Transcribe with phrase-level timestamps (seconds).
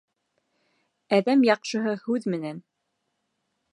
[1.17, 2.67] Әҙәм яҡшыһы һүҙ менән.